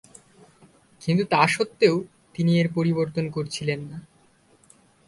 কিন্তু 1.01 1.23
তা 1.25 1.47
সত্ত্বেও 1.47 1.95
তিনি 2.33 2.51
এর 2.59 2.67
পরিবর্তন 2.73 3.25
করছিলেন 3.29 3.79
না। 3.81 3.97